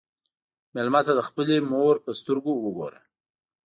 مېلمه 0.73 1.01
ته 1.07 1.13
د 1.17 1.21
خپلې 1.27 1.57
مور 1.71 1.95
په 2.05 2.11
سترګو 2.19 2.51
وګوره. 2.59 2.99